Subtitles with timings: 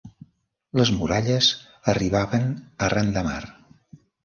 [0.79, 1.51] Les muralles
[1.95, 2.51] arribaven
[2.89, 3.41] arran de mar.